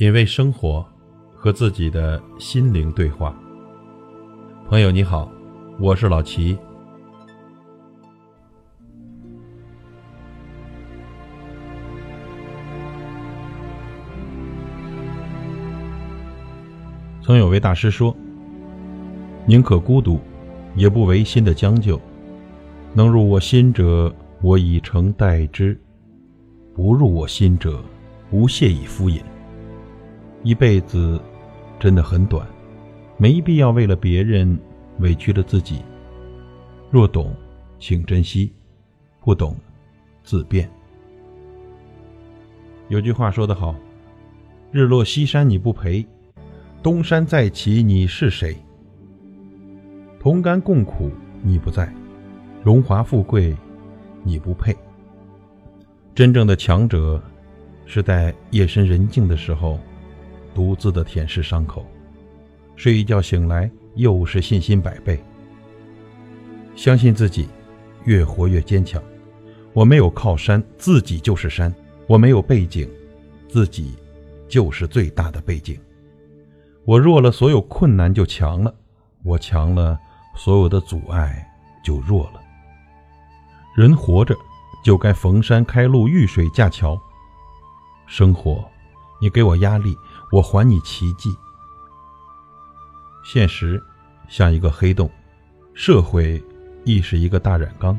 [0.00, 0.82] 品味生活，
[1.34, 3.38] 和自己的心灵对话。
[4.66, 5.30] 朋友你好，
[5.78, 6.56] 我是老齐。
[17.20, 18.16] 曾有位大师说
[19.44, 20.18] ：“宁可孤独，
[20.76, 22.00] 也不违心的将就。
[22.94, 24.10] 能入我心者，
[24.40, 25.76] 我以诚待之；
[26.74, 27.84] 不入我心者，
[28.30, 29.20] 无谢以敷衍。”
[30.42, 31.20] 一辈子
[31.78, 32.46] 真的很短，
[33.18, 34.58] 没必要为了别人
[35.00, 35.82] 委屈了自己。
[36.90, 37.34] 若懂，
[37.78, 38.50] 请珍惜；
[39.20, 39.54] 不懂，
[40.24, 40.68] 自便。
[42.88, 43.76] 有句话说得好
[44.72, 46.04] ：“日落西山你不陪，
[46.82, 48.56] 东山再起你是谁？
[50.18, 51.10] 同甘共苦
[51.42, 51.92] 你不在，
[52.64, 53.54] 荣华富贵
[54.24, 54.74] 你不配。”
[56.14, 57.22] 真正的强者，
[57.84, 59.78] 是在夜深人静的时候。
[60.54, 61.84] 独自的舔舐伤口，
[62.76, 65.22] 睡一觉醒来又是信心百倍。
[66.76, 67.48] 相信自己，
[68.04, 69.02] 越活越坚强。
[69.72, 71.70] 我没有靠山，自己就是山；
[72.06, 72.88] 我没有背景，
[73.48, 73.94] 自己
[74.48, 75.78] 就是最大的背景。
[76.84, 78.72] 我弱了，所有困难就强了；
[79.22, 79.98] 我强了，
[80.34, 81.46] 所有的阻碍
[81.84, 82.40] 就弱了。
[83.76, 84.34] 人活着，
[84.82, 87.00] 就该逢山开路，遇水架桥。
[88.06, 88.64] 生活，
[89.20, 89.96] 你给我压力。
[90.30, 91.34] 我还你奇迹。
[93.24, 93.82] 现实
[94.28, 95.10] 像一个黑洞，
[95.74, 96.42] 社会
[96.84, 97.98] 亦是一个大染缸。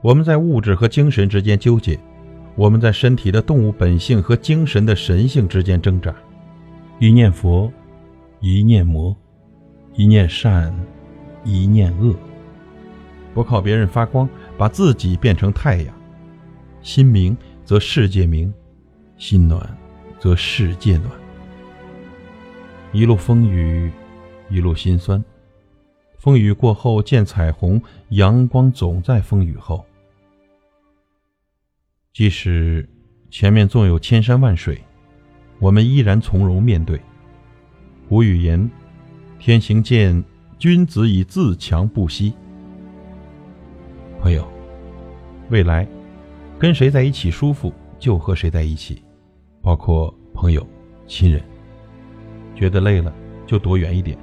[0.00, 1.98] 我们在物质和精神之间纠结，
[2.56, 6.14] 我们在身体的动物本性和精神的神性之间挣扎。
[6.98, 7.72] 一念佛，
[8.40, 9.16] 一念魔，
[9.94, 10.74] 一念善，
[11.44, 12.14] 一念恶。
[13.34, 15.94] 不靠别人发光，把自己变成太阳。
[16.82, 18.52] 心明则世界明，
[19.16, 19.78] 心暖
[20.18, 21.21] 则世界暖。
[22.94, 23.90] 一路风雨，
[24.50, 25.22] 一路心酸。
[26.18, 29.82] 风雨过后见彩虹，阳光总在风雨后。
[32.12, 32.86] 即使
[33.30, 34.78] 前面纵有千山万水，
[35.58, 37.00] 我们依然从容面对。
[38.10, 38.70] 古语言
[39.40, 40.22] ：“天行健，
[40.58, 42.34] 君子以自强不息。”
[44.20, 44.46] 朋友，
[45.48, 45.88] 未来
[46.58, 49.02] 跟谁在一起舒服，就和谁在一起，
[49.62, 50.64] 包括朋友、
[51.06, 51.42] 亲人。
[52.54, 53.12] 觉得累了，
[53.46, 54.16] 就躲远一点。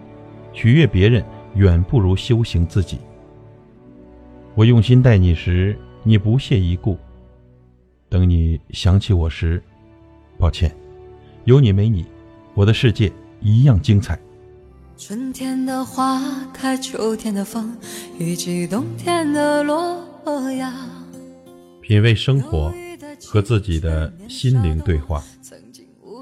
[0.54, 1.24] 取悦别人
[1.56, 2.98] 远不如修行自己。
[4.56, 6.98] 我用心待你时，你不屑一顾；
[8.10, 9.62] 等你想起我时，
[10.38, 10.76] 抱歉，
[11.46, 12.06] 有你没你，
[12.54, 14.20] 我的世界一样精彩。
[14.98, 16.22] 春天的花
[16.54, 17.78] 开，秋天的风，
[18.18, 20.04] 以及冬天的落
[20.52, 20.66] 叶。
[21.80, 22.74] 品味生活，
[23.26, 25.24] 和自己的心灵对话。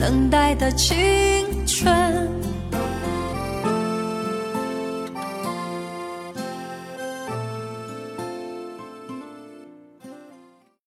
[0.00, 0.96] 等待的青
[1.66, 2.49] 春。